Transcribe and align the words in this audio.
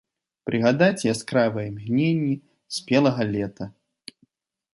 Прыгадаць 0.49 1.07
яскравыя 1.11 1.67
імгненні 1.73 2.33
спелага 2.79 3.23
лета. 3.37 3.71